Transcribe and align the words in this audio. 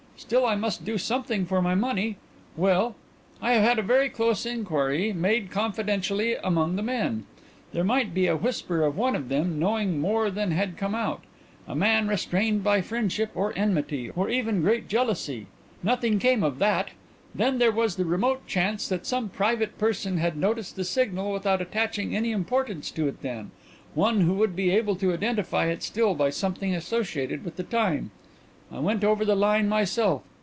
Still 0.17 0.45
I 0.45 0.53
must 0.55 0.85
do 0.85 0.99
something 0.99 1.47
for 1.47 1.63
my 1.63 1.73
money. 1.73 2.15
Well, 2.55 2.95
I 3.41 3.53
have 3.53 3.63
had 3.63 3.79
a 3.79 3.81
very 3.81 4.07
close 4.07 4.45
inquiry 4.45 5.11
made 5.13 5.49
confidentially 5.49 6.35
among 6.35 6.75
the 6.75 6.83
men. 6.83 7.25
There 7.73 7.83
might 7.83 8.13
be 8.13 8.27
a 8.27 8.35
whisper 8.37 8.83
of 8.83 8.95
one 8.95 9.15
of 9.15 9.29
them 9.29 9.57
knowing 9.57 9.99
more 9.99 10.29
than 10.29 10.51
had 10.51 10.77
come 10.77 10.93
out 10.93 11.23
a 11.67 11.75
man 11.75 12.07
restrained 12.07 12.63
by 12.63 12.81
friendship, 12.81 13.31
or 13.33 13.51
enmity, 13.57 14.11
or 14.11 14.29
even 14.29 14.61
grade 14.61 14.87
jealousy. 14.87 15.47
Nothing 15.81 16.19
came 16.19 16.43
of 16.43 16.59
that. 16.59 16.89
Then 17.33 17.57
there 17.57 17.71
was 17.71 17.95
the 17.95 18.05
remote 18.05 18.45
chance 18.45 18.87
that 18.89 19.07
some 19.07 19.27
private 19.27 19.79
person 19.79 20.19
had 20.19 20.37
noticed 20.37 20.75
the 20.75 20.85
signal 20.85 21.31
without 21.33 21.63
attaching 21.63 22.15
any 22.15 22.31
importance 22.31 22.91
to 22.91 23.07
it 23.07 23.23
then, 23.23 23.49
one 23.95 24.21
who 24.21 24.35
would 24.35 24.55
be 24.55 24.69
able 24.69 24.95
to 24.97 25.13
identify 25.13 25.65
it 25.65 25.81
still 25.81 26.13
by 26.13 26.29
something 26.29 26.75
associated 26.75 27.43
with 27.43 27.55
the 27.55 27.63
time. 27.63 28.11
I 28.73 28.79
went 28.79 29.03
over 29.03 29.25
the 29.25 29.35
line 29.35 29.67
myself. 29.67 30.21